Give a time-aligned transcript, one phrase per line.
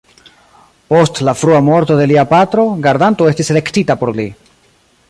[0.93, 4.29] Post la frua morto de lia patro, gardanto estis elektita por li.